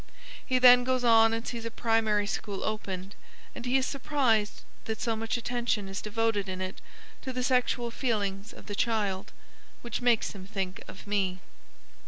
[0.43, 3.13] He then goes on and sees a primary school opened...
[3.53, 6.81] and he is surprised that so much attention is devoted in it
[7.21, 9.31] to the sexual feelings of the child,
[9.83, 11.37] which makes him think of me."